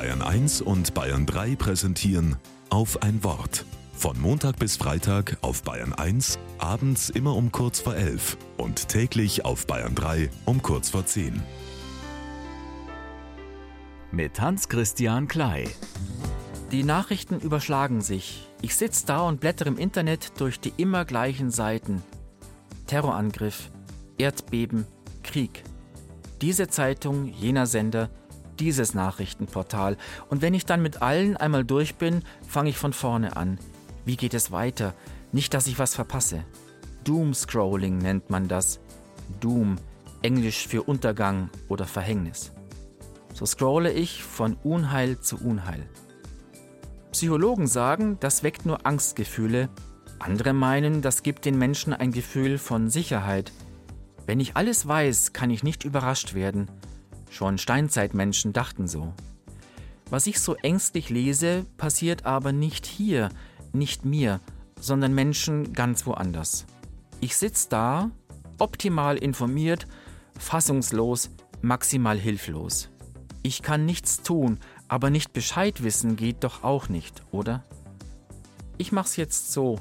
[0.00, 2.36] Bayern 1 und Bayern 3 präsentieren
[2.70, 3.66] auf ein Wort.
[3.92, 9.44] Von Montag bis Freitag auf Bayern 1, abends immer um kurz vor 11 und täglich
[9.44, 11.42] auf Bayern 3 um kurz vor 10.
[14.10, 15.68] Mit Hans-Christian Klei.
[16.72, 18.48] Die Nachrichten überschlagen sich.
[18.62, 22.02] Ich sitze da und blättere im Internet durch die immer gleichen Seiten.
[22.86, 23.70] Terrorangriff,
[24.16, 24.86] Erdbeben,
[25.22, 25.62] Krieg.
[26.40, 28.08] Diese Zeitung, jener Sender,
[28.60, 29.96] dieses Nachrichtenportal.
[30.28, 33.58] Und wenn ich dann mit allen einmal durch bin, fange ich von vorne an.
[34.04, 34.94] Wie geht es weiter?
[35.32, 36.44] Nicht, dass ich was verpasse.
[37.04, 38.80] Doom-Scrolling nennt man das.
[39.40, 39.76] Doom,
[40.22, 42.52] Englisch für Untergang oder Verhängnis.
[43.32, 45.88] So scrolle ich von Unheil zu Unheil.
[47.12, 49.68] Psychologen sagen, das weckt nur Angstgefühle.
[50.18, 53.52] Andere meinen, das gibt den Menschen ein Gefühl von Sicherheit.
[54.26, 56.68] Wenn ich alles weiß, kann ich nicht überrascht werden.
[57.30, 59.14] Schon Steinzeitmenschen dachten so.
[60.10, 63.30] Was ich so ängstlich lese, passiert aber nicht hier,
[63.72, 64.40] nicht mir,
[64.78, 66.66] sondern Menschen ganz woanders.
[67.20, 68.10] Ich sitze da,
[68.58, 69.86] optimal informiert,
[70.36, 71.30] fassungslos,
[71.62, 72.88] maximal hilflos.
[73.42, 77.62] Ich kann nichts tun, aber nicht Bescheid wissen geht doch auch nicht, oder?
[78.76, 79.78] Ich mach's jetzt so,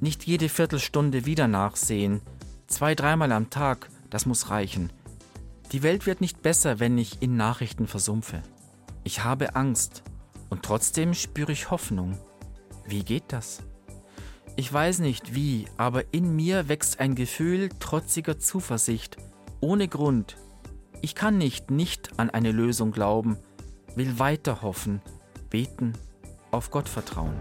[0.00, 2.20] nicht jede Viertelstunde wieder nachsehen,
[2.66, 4.92] zwei, dreimal am Tag, das muss reichen.
[5.72, 8.42] Die Welt wird nicht besser, wenn ich in Nachrichten versumpfe.
[9.04, 10.02] Ich habe Angst
[10.48, 12.18] und trotzdem spüre ich Hoffnung.
[12.86, 13.62] Wie geht das?
[14.56, 19.16] Ich weiß nicht wie, aber in mir wächst ein Gefühl trotziger Zuversicht,
[19.60, 20.36] ohne Grund.
[21.02, 23.38] Ich kann nicht nicht an eine Lösung glauben,
[23.94, 25.00] will weiter hoffen,
[25.50, 25.92] beten,
[26.50, 27.36] auf Gott vertrauen.